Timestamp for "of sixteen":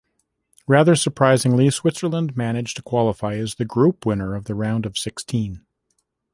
4.87-5.63